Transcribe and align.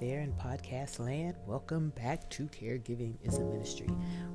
there 0.00 0.20
in 0.20 0.32
podcast 0.32 0.98
land. 0.98 1.36
Welcome 1.46 1.88
back 1.90 2.28
to 2.30 2.48
Caregiving 2.48 3.14
is 3.22 3.38
a 3.38 3.44
Ministry, 3.44 3.86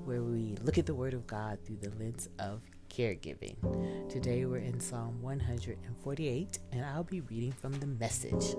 where 0.05 0.23
we 0.23 0.55
look 0.63 0.79
at 0.79 0.87
the 0.87 0.95
Word 0.95 1.13
of 1.13 1.27
God 1.27 1.59
through 1.63 1.77
the 1.77 1.91
lens 1.99 2.29
of 2.39 2.61
caregiving. 2.89 4.09
Today 4.09 4.45
we're 4.45 4.57
in 4.57 4.79
Psalm 4.79 5.21
148, 5.21 6.59
and 6.71 6.83
I'll 6.83 7.03
be 7.03 7.21
reading 7.21 7.51
from 7.51 7.73
the 7.73 7.85
message. 7.85 8.55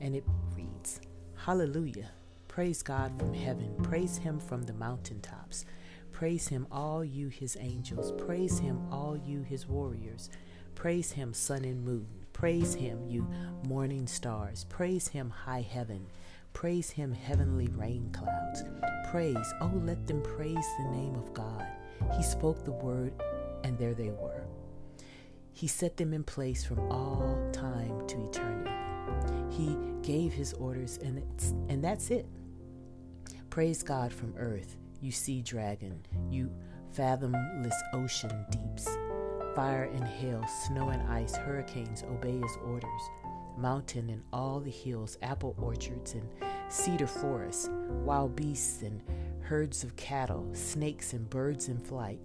And 0.00 0.16
it 0.16 0.24
reads 0.56 1.00
Hallelujah! 1.36 2.10
Praise 2.48 2.82
God 2.82 3.16
from 3.16 3.32
heaven, 3.32 3.72
praise 3.84 4.18
Him 4.18 4.40
from 4.40 4.64
the 4.64 4.74
mountaintops. 4.74 5.64
Praise 6.10 6.48
Him, 6.48 6.66
all 6.72 7.04
you 7.04 7.28
His 7.28 7.56
angels. 7.60 8.10
Praise 8.20 8.58
Him, 8.58 8.80
all 8.90 9.16
you 9.16 9.42
His 9.42 9.68
warriors. 9.68 10.28
Praise 10.74 11.12
Him, 11.12 11.32
sun 11.32 11.64
and 11.64 11.84
moon. 11.84 12.17
Praise 12.38 12.72
him, 12.72 13.04
you 13.08 13.26
morning 13.66 14.06
stars. 14.06 14.62
Praise 14.68 15.08
him, 15.08 15.28
high 15.28 15.66
heaven. 15.68 16.06
Praise 16.52 16.88
him, 16.88 17.10
heavenly 17.10 17.66
rain 17.66 18.10
clouds. 18.12 18.62
Praise, 19.10 19.52
oh, 19.60 19.72
let 19.82 20.06
them 20.06 20.22
praise 20.22 20.64
the 20.78 20.88
name 20.92 21.16
of 21.16 21.34
God. 21.34 21.66
He 22.16 22.22
spoke 22.22 22.64
the 22.64 22.70
word, 22.70 23.12
and 23.64 23.76
there 23.76 23.92
they 23.92 24.10
were. 24.10 24.44
He 25.52 25.66
set 25.66 25.96
them 25.96 26.14
in 26.14 26.22
place 26.22 26.64
from 26.64 26.78
all 26.92 27.36
time 27.50 28.06
to 28.06 28.24
eternity. 28.28 28.70
He 29.50 29.76
gave 30.02 30.32
his 30.32 30.52
orders, 30.52 30.98
and, 30.98 31.20
and 31.68 31.82
that's 31.82 32.12
it. 32.12 32.24
Praise 33.50 33.82
God 33.82 34.12
from 34.12 34.32
earth, 34.36 34.76
you 35.00 35.10
sea 35.10 35.42
dragon, 35.42 36.06
you 36.30 36.54
fathomless 36.92 37.82
ocean 37.92 38.46
deeps 38.52 38.96
fire 39.58 39.90
and 39.92 40.04
hail, 40.04 40.46
snow 40.46 40.90
and 40.90 41.02
ice, 41.10 41.34
hurricanes 41.34 42.04
obey 42.04 42.38
his 42.38 42.56
orders. 42.64 43.10
Mountain 43.56 44.08
and 44.08 44.22
all 44.32 44.60
the 44.60 44.70
hills, 44.70 45.18
apple 45.20 45.56
orchards 45.58 46.14
and 46.14 46.28
cedar 46.68 47.08
forests, 47.08 47.68
wild 48.04 48.36
beasts 48.36 48.82
and 48.82 49.02
herds 49.40 49.82
of 49.82 49.96
cattle, 49.96 50.48
snakes 50.52 51.12
and 51.12 51.28
birds 51.28 51.66
in 51.66 51.76
flight, 51.76 52.20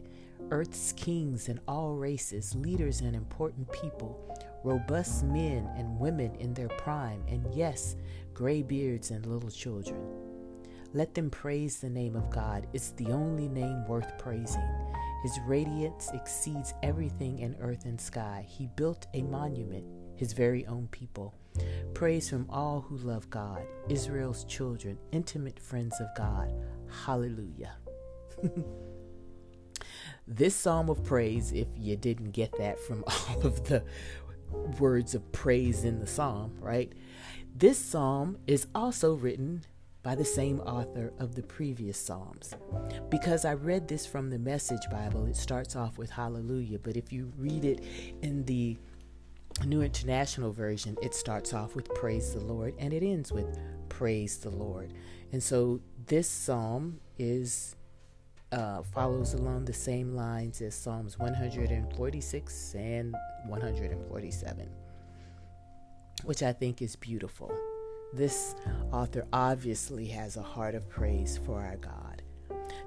earth's 0.51 0.91
kings 0.91 1.49
and 1.49 1.59
all 1.67 1.95
races, 1.95 2.53
leaders 2.53 3.01
and 3.01 3.15
important 3.15 3.67
people, 3.71 4.15
robust 4.63 5.23
men 5.23 5.67
and 5.75 5.99
women 5.99 6.35
in 6.35 6.53
their 6.53 6.69
prime, 6.69 7.23
and 7.27 7.43
yes, 7.51 7.95
gray 8.35 8.61
beards 8.61 9.09
and 9.09 9.25
little 9.25 9.49
children. 9.49 10.05
Let 10.93 11.15
them 11.15 11.31
praise 11.31 11.79
the 11.79 11.89
name 11.89 12.15
of 12.15 12.29
God. 12.29 12.67
It's 12.73 12.91
the 12.91 13.07
only 13.07 13.47
name 13.47 13.87
worth 13.87 14.19
praising. 14.19 14.69
His 15.23 15.39
radiance 15.47 16.11
exceeds 16.13 16.73
everything 16.83 17.39
in 17.39 17.55
earth 17.61 17.85
and 17.85 17.99
sky. 17.99 18.45
He 18.45 18.67
built 18.75 19.07
a 19.13 19.21
monument, 19.21 19.85
his 20.17 20.33
very 20.33 20.67
own 20.67 20.89
people. 20.91 21.33
Praise 21.93 22.29
from 22.29 22.45
all 22.49 22.81
who 22.81 22.97
love 22.97 23.29
God, 23.29 23.63
Israel's 23.87 24.43
children, 24.43 24.97
intimate 25.13 25.61
friends 25.61 25.97
of 26.01 26.07
God. 26.17 26.53
Hallelujah. 27.05 27.77
this 30.27 30.55
psalm 30.55 30.89
of 30.89 31.01
praise, 31.05 31.53
if 31.53 31.67
you 31.77 31.95
didn't 31.95 32.31
get 32.31 32.51
that 32.57 32.77
from 32.77 33.05
all 33.07 33.47
of 33.47 33.63
the 33.63 33.81
words 34.77 35.15
of 35.15 35.31
praise 35.31 35.85
in 35.85 35.99
the 36.01 36.07
psalm, 36.07 36.57
right? 36.59 36.91
This 37.55 37.77
psalm 37.77 38.39
is 38.45 38.67
also 38.75 39.13
written 39.13 39.63
by 40.03 40.15
the 40.15 40.25
same 40.25 40.59
author 40.61 41.13
of 41.17 41.33
the 41.33 41.41
previous 41.41 41.97
Psalms. 41.97 42.53
Because 43.09 43.45
I 43.45 43.53
read 43.53 43.87
this 43.87 44.05
from 44.05 44.29
the 44.29 44.37
Message 44.37 44.89
Bible, 44.91 45.25
it 45.25 45.37
starts 45.37 45.77
off 45.77 45.97
with 45.97 46.09
Hallelujah, 46.09 46.79
but 46.79 46.97
if 46.97 47.13
you 47.13 47.31
read 47.37 47.63
it 47.63 47.83
in 48.21 48.43
the 48.43 48.77
New 49.65 49.81
International 49.81 50.51
Version, 50.51 50.97
it 51.01 51.15
starts 51.15 51.53
off 51.53 51.75
with 51.75 51.87
Praise 51.93 52.33
the 52.33 52.41
Lord 52.41 52.73
and 52.77 52.93
it 52.93 53.01
ends 53.01 53.31
with 53.31 53.57
Praise 53.87 54.37
the 54.37 54.49
Lord. 54.49 54.93
And 55.31 55.41
so 55.41 55.79
this 56.05 56.27
psalm 56.27 56.99
is 57.17 57.75
uh, 58.51 58.83
follows 58.83 59.33
along 59.33 59.65
the 59.65 59.73
same 59.73 60.15
lines 60.15 60.61
as 60.61 60.75
Psalms 60.75 61.17
146 61.17 62.75
and 62.75 63.15
147, 63.47 64.69
which 66.23 66.43
I 66.43 66.53
think 66.53 66.81
is 66.81 66.95
beautiful. 66.95 67.51
This 68.13 68.55
author 68.91 69.25
obviously 69.33 70.05
has 70.07 70.37
a 70.37 70.43
heart 70.43 70.75
of 70.75 70.87
praise 70.87 71.39
for 71.45 71.59
our 71.59 71.77
God. 71.77 72.21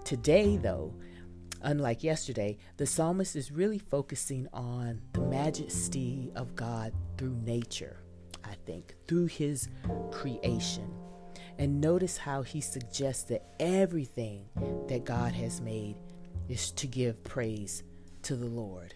Today, 0.05 0.57
though, 0.57 0.95
unlike 1.63 2.05
yesterday, 2.05 2.59
the 2.77 2.87
psalmist 2.87 3.35
is 3.35 3.51
really 3.51 3.81
focusing 3.81 4.47
on 4.53 5.01
the 5.15 5.23
majesty 5.23 6.31
of 6.37 6.55
God 6.55 6.93
through 7.19 7.35
nature, 7.45 7.97
I 8.45 8.55
think, 8.67 8.95
through 9.09 9.27
his 9.27 9.69
creation. 10.13 10.95
And 11.59 11.81
notice 11.81 12.17
how 12.17 12.43
he 12.43 12.61
suggests 12.61 13.25
that 13.25 13.49
everything 13.59 14.47
that 14.87 15.05
God 15.05 15.33
has 15.33 15.61
made 15.61 15.97
is 16.49 16.71
to 16.73 16.87
give 16.87 17.25
praise 17.25 17.83
to 18.23 18.37
the 18.37 18.47
Lord 18.47 18.95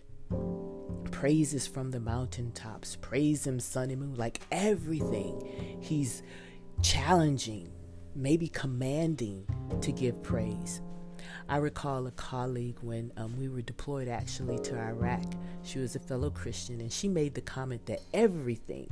praises 1.11 1.67
from 1.67 1.91
the 1.91 2.01
mountaintops. 2.01 2.97
Praise 2.97 3.47
him, 3.47 3.61
sun 3.61 3.91
and 3.91 4.01
moon, 4.01 4.15
like 4.15 4.41
everything. 4.51 5.79
He's 5.81 6.23
challenging, 6.83 7.71
maybe 8.15 8.49
commanding 8.49 9.47
to 9.81 9.93
give 9.93 10.23
praise. 10.23 10.81
I 11.49 11.57
recall 11.57 12.07
a 12.07 12.13
colleague 12.13 12.79
when 12.81 13.13
um, 13.17 13.37
we 13.39 13.49
were 13.49 13.61
deployed 13.61 14.09
actually 14.09 14.59
to 14.61 14.79
Iraq. 14.79 15.25
She 15.63 15.79
was 15.79 15.97
a 15.97 16.01
fellow 16.01 16.31
Christian, 16.31 16.81
and 16.81 16.93
she 16.93 17.09
made 17.09 17.35
the 17.35 17.41
comment 17.41 17.87
that 17.87 18.01
everything 18.15 18.89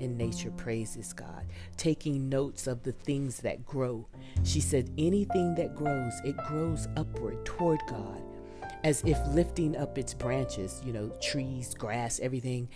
in 0.00 0.16
nature 0.16 0.50
praises 0.50 1.12
God, 1.12 1.46
taking 1.76 2.28
notes 2.28 2.66
of 2.66 2.82
the 2.82 2.92
things 2.92 3.38
that 3.38 3.64
grow. 3.64 4.08
She 4.42 4.60
said, 4.60 4.90
anything 4.98 5.54
that 5.54 5.76
grows, 5.76 6.12
it 6.24 6.36
grows 6.48 6.88
upward 6.96 7.44
toward 7.44 7.80
God 7.88 8.20
as 8.84 9.02
if 9.04 9.18
lifting 9.28 9.76
up 9.76 9.98
its 9.98 10.14
branches, 10.14 10.80
you 10.84 10.92
know, 10.92 11.10
trees, 11.20 11.74
grass, 11.74 12.20
everything, 12.20 12.68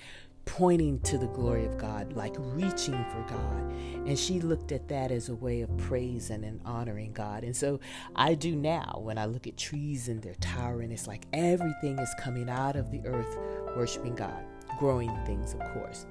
pointing 0.44 1.00
to 1.00 1.18
the 1.18 1.26
glory 1.26 1.66
of 1.66 1.76
God, 1.76 2.12
like 2.12 2.34
reaching 2.38 3.04
for 3.10 3.24
God. 3.28 3.72
And 4.06 4.16
she 4.16 4.40
looked 4.40 4.70
at 4.70 4.88
that 4.88 5.10
as 5.10 5.28
a 5.28 5.34
way 5.34 5.60
of 5.62 5.76
praising 5.76 6.44
and 6.44 6.60
honoring 6.64 7.12
God. 7.12 7.42
And 7.42 7.54
so 7.54 7.80
I 8.14 8.34
do 8.34 8.54
now 8.54 9.00
when 9.02 9.18
I 9.18 9.26
look 9.26 9.48
at 9.48 9.56
trees 9.56 10.08
and 10.08 10.22
they're 10.22 10.34
towering, 10.40 10.92
it's 10.92 11.08
like 11.08 11.26
everything 11.32 11.98
is 11.98 12.14
coming 12.20 12.48
out 12.48 12.76
of 12.76 12.92
the 12.92 13.04
earth 13.04 13.36
worshiping 13.76 14.14
God, 14.14 14.44
growing 14.78 15.12
things, 15.26 15.54
of 15.54 15.60
course. 15.72 16.06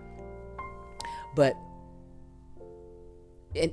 But 1.34 1.56
and 3.56 3.72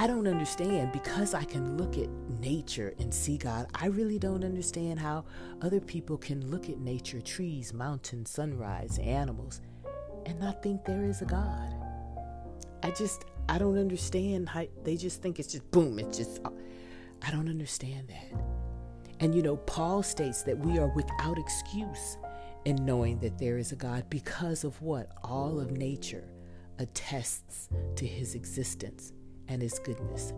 I 0.00 0.06
don't 0.06 0.26
understand 0.26 0.92
because 0.92 1.34
I 1.34 1.44
can 1.44 1.76
look 1.76 1.98
at 1.98 2.08
nature 2.40 2.94
and 2.98 3.12
see 3.12 3.36
God. 3.36 3.66
I 3.74 3.88
really 3.88 4.18
don't 4.18 4.42
understand 4.44 4.98
how 4.98 5.26
other 5.60 5.78
people 5.78 6.16
can 6.16 6.50
look 6.50 6.70
at 6.70 6.78
nature, 6.78 7.20
trees, 7.20 7.74
mountains, 7.74 8.30
sunrise, 8.30 8.98
animals, 8.98 9.60
and 10.24 10.40
not 10.40 10.62
think 10.62 10.86
there 10.86 11.04
is 11.04 11.20
a 11.20 11.26
God. 11.26 11.74
I 12.82 12.92
just, 12.92 13.26
I 13.50 13.58
don't 13.58 13.76
understand 13.76 14.48
how 14.48 14.64
they 14.84 14.96
just 14.96 15.20
think 15.20 15.38
it's 15.38 15.52
just 15.52 15.70
boom, 15.70 15.98
it's 15.98 16.16
just, 16.16 16.40
I 17.20 17.30
don't 17.30 17.50
understand 17.50 18.08
that. 18.08 18.40
And 19.20 19.34
you 19.34 19.42
know, 19.42 19.58
Paul 19.58 20.02
states 20.02 20.42
that 20.44 20.58
we 20.58 20.78
are 20.78 20.88
without 20.96 21.38
excuse 21.38 22.16
in 22.64 22.86
knowing 22.86 23.18
that 23.18 23.36
there 23.36 23.58
is 23.58 23.72
a 23.72 23.76
God 23.76 24.08
because 24.08 24.64
of 24.64 24.80
what? 24.80 25.10
All 25.22 25.60
of 25.60 25.72
nature 25.72 26.24
attests 26.78 27.68
to 27.96 28.06
his 28.06 28.34
existence 28.34 29.12
and 29.50 29.60
His 29.60 29.78
goodness. 29.78 30.32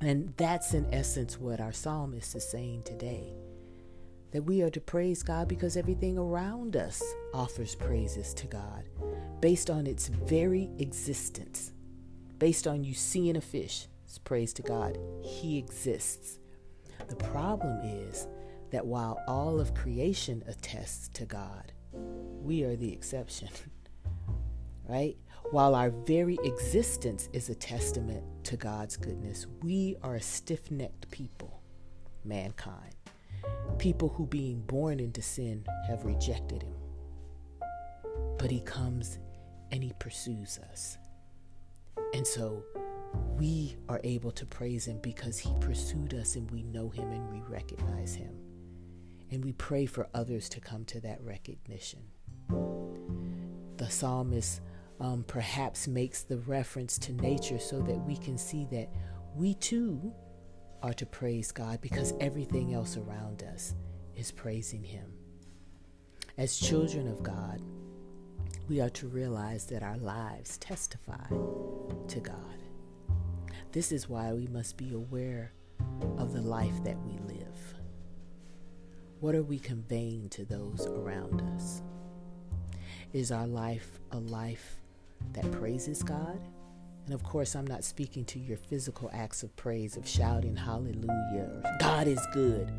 And 0.00 0.32
that's 0.36 0.72
in 0.72 0.92
essence 0.92 1.38
what 1.38 1.60
our 1.60 1.72
psalmist 1.72 2.34
is 2.34 2.48
saying 2.48 2.84
today 2.84 3.34
that 4.32 4.42
we 4.42 4.62
are 4.62 4.70
to 4.70 4.80
praise 4.80 5.22
God 5.22 5.46
because 5.46 5.76
everything 5.76 6.16
around 6.16 6.74
us 6.74 7.02
offers 7.34 7.74
praises 7.74 8.32
to 8.34 8.46
God 8.46 8.84
based 9.40 9.68
on 9.68 9.86
its 9.86 10.08
very 10.08 10.70
existence. 10.78 11.72
Based 12.38 12.66
on 12.66 12.82
you 12.82 12.94
seeing 12.94 13.36
a 13.36 13.40
fish, 13.40 13.88
it's 14.04 14.18
praise 14.18 14.52
to 14.54 14.62
God. 14.62 14.98
He 15.22 15.58
exists. 15.58 16.38
The 17.08 17.16
problem 17.16 17.78
is 17.84 18.26
that 18.70 18.86
while 18.86 19.22
all 19.28 19.60
of 19.60 19.74
creation 19.74 20.42
attests 20.46 21.08
to 21.10 21.26
God, 21.26 21.72
we 21.92 22.64
are 22.64 22.74
the 22.74 22.92
exception. 22.92 23.50
right? 24.88 25.16
While 25.52 25.74
our 25.74 25.90
very 25.90 26.38
existence 26.44 27.28
is 27.34 27.50
a 27.50 27.54
testament 27.54 28.24
to 28.44 28.56
God's 28.56 28.96
goodness, 28.96 29.46
we 29.62 29.96
are 30.02 30.14
a 30.14 30.20
stiff 30.22 30.70
necked 30.70 31.10
people, 31.10 31.60
mankind. 32.24 32.94
People 33.76 34.08
who, 34.08 34.24
being 34.24 34.62
born 34.62 34.98
into 34.98 35.20
sin, 35.20 35.66
have 35.88 36.06
rejected 36.06 36.62
Him. 36.62 36.76
But 38.38 38.50
He 38.50 38.62
comes 38.62 39.18
and 39.70 39.84
He 39.84 39.92
pursues 39.98 40.58
us. 40.70 40.96
And 42.14 42.26
so 42.26 42.64
we 43.36 43.76
are 43.90 44.00
able 44.04 44.30
to 44.30 44.46
praise 44.46 44.86
Him 44.86 45.00
because 45.02 45.38
He 45.38 45.52
pursued 45.60 46.14
us 46.14 46.36
and 46.36 46.50
we 46.50 46.62
know 46.62 46.88
Him 46.88 47.12
and 47.12 47.30
we 47.30 47.42
recognize 47.46 48.14
Him. 48.14 48.34
And 49.30 49.44
we 49.44 49.52
pray 49.52 49.84
for 49.84 50.08
others 50.14 50.48
to 50.48 50.60
come 50.60 50.86
to 50.86 51.00
that 51.02 51.22
recognition. 51.22 52.00
The 53.76 53.90
psalmist 53.90 54.62
um, 55.00 55.24
perhaps 55.26 55.88
makes 55.88 56.22
the 56.22 56.38
reference 56.38 56.98
to 56.98 57.12
nature 57.12 57.58
so 57.58 57.80
that 57.80 57.98
we 58.06 58.16
can 58.16 58.38
see 58.38 58.66
that 58.70 58.90
we 59.34 59.54
too 59.54 60.12
are 60.82 60.92
to 60.94 61.06
praise 61.06 61.52
God 61.52 61.80
because 61.80 62.14
everything 62.20 62.74
else 62.74 62.96
around 62.96 63.42
us 63.42 63.74
is 64.16 64.30
praising 64.30 64.82
Him. 64.82 65.12
As 66.38 66.58
children 66.58 67.08
of 67.08 67.22
God, 67.22 67.60
we 68.68 68.80
are 68.80 68.90
to 68.90 69.08
realize 69.08 69.66
that 69.66 69.82
our 69.82 69.98
lives 69.98 70.58
testify 70.58 71.26
to 71.28 72.20
God. 72.20 72.36
This 73.72 73.92
is 73.92 74.08
why 74.08 74.32
we 74.32 74.46
must 74.48 74.76
be 74.76 74.92
aware 74.92 75.52
of 76.18 76.32
the 76.32 76.42
life 76.42 76.82
that 76.84 76.96
we 77.04 77.18
live. 77.34 77.74
What 79.20 79.34
are 79.34 79.42
we 79.42 79.58
conveying 79.58 80.28
to 80.30 80.44
those 80.44 80.86
around 80.86 81.42
us? 81.54 81.82
Is 83.12 83.30
our 83.30 83.46
life 83.46 84.00
a 84.10 84.18
life 84.18 84.81
that 85.32 85.50
praises 85.52 86.02
God? 86.02 86.40
And 87.06 87.14
of 87.14 87.22
course, 87.24 87.56
I'm 87.56 87.66
not 87.66 87.84
speaking 87.84 88.24
to 88.26 88.38
your 88.38 88.56
physical 88.56 89.10
acts 89.12 89.42
of 89.42 89.54
praise, 89.56 89.96
of 89.96 90.06
shouting 90.06 90.54
hallelujah 90.56 91.50
or 91.52 91.62
God 91.80 92.06
is 92.06 92.24
good. 92.32 92.72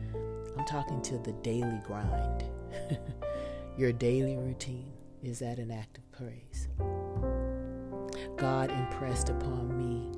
I'm 0.57 0.65
talking 0.65 1.01
to 1.01 1.17
the 1.17 1.33
daily 1.43 1.79
grind, 1.83 2.45
your 3.77 3.91
daily 3.91 4.37
routine. 4.37 4.93
Is 5.21 5.39
that 5.39 5.57
an 5.59 5.71
act 5.71 5.97
of 5.97 6.11
praise? 6.11 6.67
God 8.37 8.71
impressed 8.71 9.29
upon 9.29 9.77
me 9.77 10.11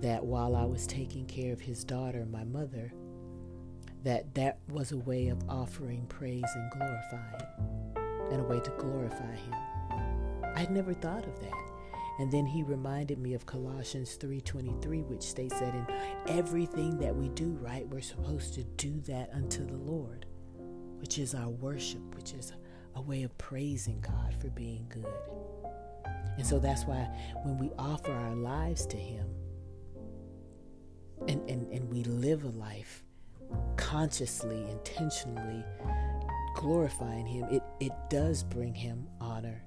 that 0.00 0.24
while 0.24 0.56
I 0.56 0.64
was 0.64 0.86
taking 0.86 1.26
care 1.26 1.52
of 1.52 1.60
his 1.60 1.84
daughter, 1.84 2.26
my 2.30 2.44
mother, 2.44 2.92
that 4.02 4.34
that 4.34 4.58
was 4.68 4.92
a 4.92 4.98
way 4.98 5.28
of 5.28 5.38
offering 5.48 6.06
praise 6.06 6.44
and 6.54 6.70
glorifying 6.70 8.30
and 8.32 8.40
a 8.40 8.44
way 8.44 8.60
to 8.60 8.70
glorify 8.78 9.34
him. 9.34 9.54
I'd 10.56 10.70
never 10.70 10.94
thought 10.94 11.26
of 11.26 11.40
that. 11.40 11.70
And 12.20 12.30
then 12.30 12.44
he 12.44 12.62
reminded 12.62 13.18
me 13.18 13.32
of 13.32 13.46
Colossians 13.46 14.16
3:23 14.16 15.02
which 15.04 15.22
states 15.22 15.58
that 15.58 15.74
in 15.74 15.86
everything 16.28 16.98
that 16.98 17.16
we 17.16 17.30
do, 17.30 17.52
right, 17.62 17.88
we're 17.88 18.02
supposed 18.02 18.52
to 18.54 18.64
do 18.64 19.00
that 19.02 19.30
unto 19.32 19.64
the 19.64 19.78
Lord, 19.78 20.26
which 20.98 21.18
is 21.18 21.34
our 21.34 21.48
worship, 21.48 22.14
which 22.14 22.34
is 22.34 22.52
a 22.94 23.00
way 23.00 23.22
of 23.22 23.36
praising 23.38 24.00
God 24.00 24.34
for 24.38 24.50
being 24.50 24.84
good. 24.90 25.06
And 26.36 26.46
so 26.46 26.58
that's 26.58 26.84
why 26.84 27.08
when 27.42 27.56
we 27.56 27.70
offer 27.78 28.12
our 28.12 28.34
lives 28.34 28.84
to 28.86 28.96
him 28.98 29.26
and, 31.26 31.48
and, 31.48 31.72
and 31.72 31.90
we 31.90 32.04
live 32.04 32.44
a 32.44 32.48
life 32.48 33.02
consciously, 33.76 34.68
intentionally 34.70 35.64
glorifying 36.54 37.26
him, 37.26 37.44
it, 37.50 37.62
it 37.80 37.92
does 38.10 38.42
bring 38.42 38.74
him 38.74 39.08
honor 39.20 39.62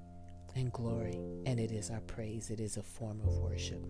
and 0.54 0.72
glory, 0.72 1.18
and 1.46 1.58
it 1.58 1.72
is 1.72 1.90
our 1.90 2.00
praise. 2.00 2.50
It 2.50 2.60
is 2.60 2.76
a 2.76 2.82
form 2.82 3.20
of 3.20 3.38
worship. 3.38 3.84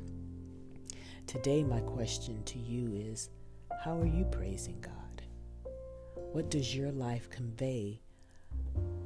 Today, 1.27 1.63
my 1.63 1.81
question 1.81 2.43
to 2.45 2.59
you 2.59 2.93
is 2.95 3.31
How 3.83 3.99
are 3.99 4.07
you 4.07 4.25
praising 4.25 4.81
God? 4.81 5.23
What 6.33 6.51
does 6.51 6.75
your 6.75 6.91
life 6.91 7.29
convey 7.31 8.01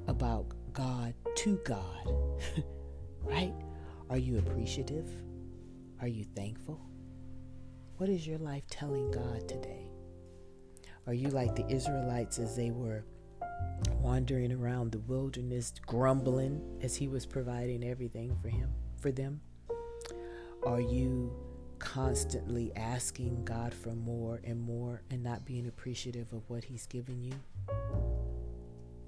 about 0.07 0.47
God 0.73 1.15
to 1.37 1.61
God? 1.65 2.09
right? 3.23 3.55
Are 4.11 4.19
you 4.19 4.39
appreciative? 4.39 5.11
Are 6.01 6.09
you 6.09 6.25
thankful? 6.25 6.81
What 7.97 8.09
is 8.09 8.27
your 8.27 8.39
life 8.39 8.63
telling 8.71 9.11
God 9.11 9.49
today? 9.49 9.91
Are 11.07 11.15
you 11.15 11.29
like 11.29 11.57
the 11.57 11.67
Israelites 11.69 12.39
as 12.39 12.55
they 12.55 12.71
were 12.71 13.05
wandering 14.09 14.51
around 14.51 14.91
the 14.91 14.99
wilderness, 15.01 15.75
grumbling 15.87 16.63
as 16.81 16.97
he 16.97 17.07
was 17.07 17.27
providing 17.27 17.85
everything 17.85 18.35
for 18.41 18.49
him, 18.49 18.71
for 18.99 19.13
them? 19.13 19.39
Are 20.65 20.81
you 20.81 21.31
constantly 21.79 22.73
asking 22.75 23.45
God 23.45 23.75
for 23.75 23.91
more 23.91 24.41
and 24.45 24.59
more 24.59 25.03
and 25.11 25.23
not 25.23 25.45
being 25.45 25.67
appreciative 25.67 26.33
of 26.33 26.41
what 26.49 26.65
he's 26.65 26.87
given 26.87 27.23
you? 27.23 27.35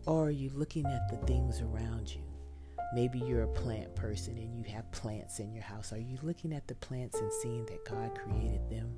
Or 0.05 0.27
are 0.27 0.31
you 0.31 0.51
looking 0.55 0.85
at 0.85 1.09
the 1.09 1.17
things 1.27 1.63
around 1.63 2.15
you? 2.15 2.21
Maybe 2.95 3.21
you're 3.21 3.45
a 3.45 3.49
plant 3.49 3.97
person 3.97 4.37
and 4.37 4.55
you 4.55 4.71
have 4.71 4.93
plants 4.93 5.39
in 5.39 5.51
your 5.51 5.65
house. 5.65 5.95
Are 5.95 5.99
you 5.99 6.19
looking 6.21 6.53
at 6.53 6.69
the 6.69 6.75
plants 6.75 7.19
and 7.19 7.33
seeing 7.41 7.65
that 7.67 7.87
God 7.87 8.11
created 8.15 8.69
them? 8.69 8.93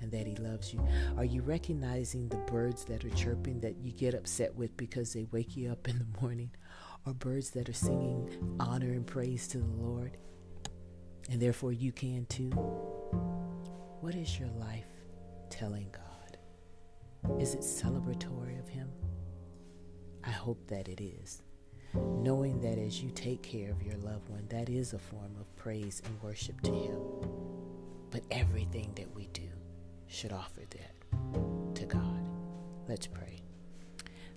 And 0.00 0.10
that 0.12 0.26
He 0.26 0.36
loves 0.36 0.72
you? 0.72 0.86
Are 1.16 1.24
you 1.24 1.42
recognizing 1.42 2.28
the 2.28 2.36
birds 2.36 2.84
that 2.84 3.04
are 3.04 3.10
chirping 3.10 3.60
that 3.60 3.76
you 3.78 3.92
get 3.92 4.14
upset 4.14 4.54
with 4.54 4.76
because 4.76 5.12
they 5.12 5.26
wake 5.30 5.56
you 5.56 5.70
up 5.70 5.88
in 5.88 5.98
the 5.98 6.20
morning? 6.20 6.50
Or 7.06 7.14
birds 7.14 7.50
that 7.50 7.68
are 7.68 7.74
singing 7.74 8.56
honor 8.58 8.92
and 8.92 9.06
praise 9.06 9.46
to 9.48 9.58
the 9.58 9.64
Lord? 9.66 10.16
And 11.30 11.40
therefore 11.40 11.72
you 11.72 11.92
can 11.92 12.26
too? 12.26 12.50
What 14.00 14.14
is 14.14 14.38
your 14.38 14.50
life 14.50 14.86
telling 15.50 15.88
God? 15.92 17.40
Is 17.40 17.54
it 17.54 17.60
celebratory 17.60 18.58
of 18.58 18.68
Him? 18.68 18.88
I 20.24 20.30
hope 20.30 20.66
that 20.68 20.88
it 20.88 21.00
is. 21.00 21.42
Knowing 21.94 22.60
that 22.60 22.78
as 22.78 23.02
you 23.02 23.10
take 23.10 23.42
care 23.42 23.70
of 23.70 23.82
your 23.82 23.96
loved 23.96 24.28
one, 24.28 24.46
that 24.48 24.68
is 24.68 24.92
a 24.92 24.98
form 24.98 25.34
of 25.40 25.54
praise 25.56 26.02
and 26.04 26.22
worship 26.22 26.60
to 26.62 26.72
Him. 26.72 27.00
But 28.10 28.22
everything 28.30 28.92
that 28.96 29.14
we 29.14 29.26
do, 29.28 29.48
should 30.08 30.32
offer 30.32 30.62
that 30.70 31.74
to 31.74 31.84
God. 31.86 32.20
Let's 32.88 33.06
pray. 33.06 33.40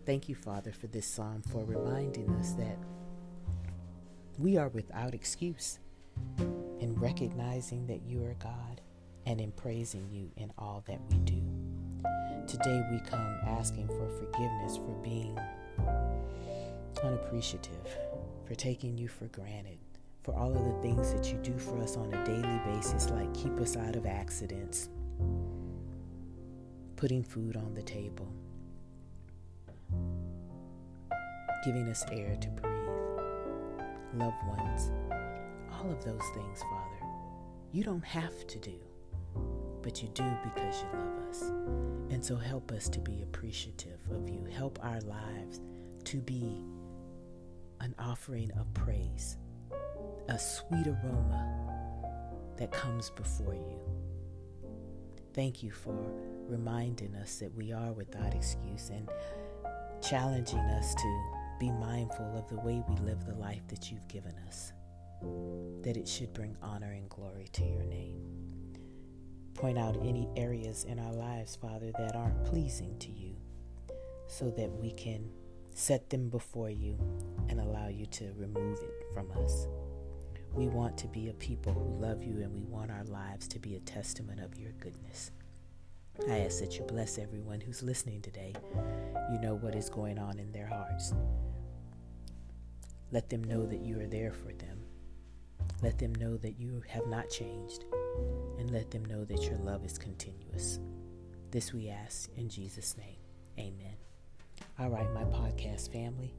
Thank 0.06 0.28
you, 0.28 0.36
Father, 0.36 0.72
for 0.72 0.88
this 0.88 1.06
psalm, 1.06 1.44
for 1.44 1.64
reminding 1.64 2.30
us 2.36 2.54
that 2.54 2.78
we 4.38 4.58
are 4.58 4.70
without 4.70 5.14
excuse 5.14 5.80
in 6.80 6.96
recognizing 6.96 7.86
that 7.88 8.02
you 8.08 8.24
are 8.24 8.36
God 8.40 8.82
and 9.26 9.40
in 9.40 9.52
praising 9.52 10.10
you 10.10 10.32
in 10.38 10.52
all 10.58 10.84
that 10.88 11.00
we 11.12 11.18
do. 11.20 11.42
Today 12.48 12.82
we 12.92 13.00
come 13.02 13.38
asking 13.46 13.88
for 13.88 14.10
forgiveness 14.10 14.78
for 14.78 14.98
being 15.04 15.38
unappreciative, 17.04 17.98
for 18.46 18.56
taking 18.56 18.98
you 18.98 19.08
for 19.08 19.26
granted, 19.26 19.78
for 20.24 20.36
all 20.36 20.56
of 20.56 20.64
the 20.64 20.82
things 20.82 21.14
that 21.14 21.32
you 21.32 21.38
do 21.44 21.58
for 21.60 21.78
us 21.84 21.96
on 21.96 22.12
a 22.14 22.26
daily 22.26 22.60
basis, 22.66 23.10
like 23.10 23.32
keep 23.34 23.54
us 23.60 23.78
out 23.78 23.96
of 23.96 24.06
accidents, 24.06 24.90
putting 27.00 27.24
food 27.24 27.56
on 27.56 27.74
the 27.74 27.82
table, 27.82 28.28
giving 31.64 31.88
us 31.88 32.04
air 32.12 32.36
to 32.42 32.50
breathe, 32.50 33.22
loved 34.16 34.46
ones, 34.46 34.92
all 35.72 35.90
of 35.90 36.04
those 36.04 36.22
things, 36.34 36.62
Father, 36.62 37.08
you 37.72 37.86
don't 37.86 38.04
have 38.04 38.46
to 38.48 38.60
do, 38.60 38.78
but 39.82 40.04
you 40.04 40.10
do 40.10 40.30
because 40.44 40.82
you 40.82 41.00
love 41.00 41.30
us. 41.30 41.44
And 42.10 42.22
so 42.24 42.36
help 42.36 42.70
us 42.74 42.90
to 42.90 43.00
be 43.00 43.22
appreciative 43.22 44.02
of 44.12 44.28
you. 44.28 44.46
Help 44.52 44.78
our 44.84 45.00
lives 45.00 45.62
to 46.04 46.18
be 46.18 46.62
an 47.80 47.96
offering 47.98 48.52
of 48.60 48.74
praise, 48.74 49.38
a 50.28 50.38
sweet 50.38 50.86
aroma 50.86 51.48
that 52.58 52.74
comes 52.74 53.10
before 53.12 53.54
you. 53.54 53.80
Thank 55.34 55.64
you 55.64 55.72
for 55.72 55.94
reminding 56.50 57.16
us 57.16 57.38
that 57.38 57.56
we 57.56 57.72
are 57.72 57.92
without 57.94 58.34
excuse 58.34 58.90
and 58.90 59.10
challenging 60.02 60.60
us 60.60 60.96
to 60.96 61.22
be 61.60 61.72
mindful 61.72 62.36
of 62.38 62.48
the 62.48 62.60
way 62.62 62.82
we 62.88 62.96
live 62.98 63.26
the 63.26 63.36
life 63.36 63.68
that 63.68 63.92
you've 63.92 64.08
given 64.08 64.34
us, 64.48 64.74
that 65.84 65.98
it 65.98 66.08
should 66.08 66.34
bring 66.34 66.56
honor 66.62 66.94
and 66.94 67.10
glory 67.10 67.48
to 67.52 67.64
your 67.64 67.84
name. 67.84 68.22
Point 69.54 69.78
out 69.78 69.98
any 69.98 70.30
areas 70.38 70.86
in 70.86 71.00
our 71.00 71.12
lives, 71.14 71.56
Father, 71.56 71.92
that 71.98 72.16
aren't 72.16 72.46
pleasing 72.46 72.98
to 73.00 73.12
you, 73.12 73.36
so 74.28 74.50
that 74.52 74.72
we 74.72 74.92
can 74.92 75.30
set 75.74 76.10
them 76.10 76.30
before 76.30 76.70
you 76.70 76.98
and 77.50 77.60
allow 77.60 77.88
you 77.90 78.06
to 78.06 78.32
remove 78.38 78.80
it 78.80 79.06
from 79.14 79.30
us. 79.44 79.68
We 80.54 80.68
want 80.68 80.98
to 81.00 81.08
be 81.08 81.30
a 81.30 81.34
people 81.34 81.74
who 81.74 82.02
love 82.02 82.24
you 82.24 82.42
and 82.42 82.54
we 82.54 82.64
want 82.64 82.90
our 82.90 83.04
lives 83.04 83.48
to 83.50 83.60
be 83.60 83.76
a 83.76 83.80
testament 83.82 84.40
of 84.40 84.58
your 84.58 84.72
goodness. 84.80 85.32
I 86.28 86.40
ask 86.40 86.60
that 86.60 86.78
you 86.78 86.84
bless 86.84 87.18
everyone 87.18 87.62
who's 87.62 87.82
listening 87.82 88.22
today. 88.22 88.54
You 89.32 89.40
know 89.40 89.56
what 89.56 89.76
is 89.76 89.90
going 89.90 90.20
on 90.20 90.38
in 90.38 90.52
their 90.52 90.68
hearts. 90.68 91.14
Let 93.12 93.30
them 93.30 93.44
know 93.44 93.66
that 93.66 93.80
you 93.80 94.00
are 94.00 94.08
there 94.08 94.34
for 94.34 94.54
them. 94.54 94.80
Let 95.82 95.98
them 95.98 96.14
know 96.16 96.38
that 96.38 96.60
you 96.60 96.84
have 96.88 97.08
not 97.08 97.30
changed. 97.30 97.86
And 98.60 98.70
let 98.72 98.92
them 98.92 99.06
know 99.06 99.24
that 99.26 99.44
your 99.44 99.58
love 99.60 99.86
is 99.86 99.98
continuous. 99.98 100.80
This 101.52 101.74
we 101.74 101.90
ask 101.90 102.30
in 102.36 102.50
Jesus' 102.50 102.98
name. 102.98 103.18
Amen. 103.58 103.96
All 104.78 104.90
right, 104.90 105.12
my 105.14 105.24
podcast 105.24 105.92
family, 105.92 106.34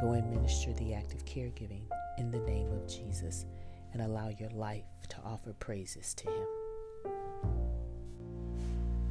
go 0.00 0.12
and 0.12 0.30
minister 0.30 0.72
the 0.72 0.94
act 0.94 1.14
of 1.14 1.24
caregiving 1.24 1.82
in 2.18 2.30
the 2.30 2.40
name 2.40 2.70
of 2.72 2.88
Jesus 2.88 3.44
and 3.92 4.02
allow 4.02 4.28
your 4.28 4.50
life 4.50 4.84
to 5.08 5.16
offer 5.24 5.52
praises 5.54 6.14
to 6.14 6.28
Him. 6.28 6.46